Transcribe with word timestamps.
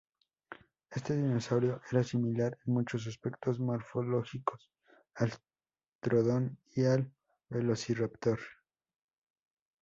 Este 0.89 1.15
dinosaurio 1.15 1.79
era 1.91 2.03
similar, 2.03 2.57
en 2.65 2.73
muchos 2.73 3.05
aspectos 3.05 3.59
morfológicos, 3.59 4.67
al 5.13 5.31
"Troodon" 6.01 6.57
y 6.75 6.85
al 6.85 7.13
"Velociraptor". 7.49 8.39